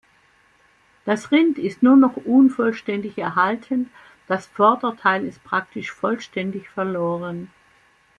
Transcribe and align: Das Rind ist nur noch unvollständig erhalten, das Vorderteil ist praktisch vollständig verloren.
Das 1.05 1.29
Rind 1.31 1.59
ist 1.59 1.83
nur 1.83 1.95
noch 1.95 2.17
unvollständig 2.17 3.19
erhalten, 3.19 3.91
das 4.25 4.47
Vorderteil 4.47 5.25
ist 5.27 5.43
praktisch 5.43 5.91
vollständig 5.91 6.67
verloren. 6.71 7.51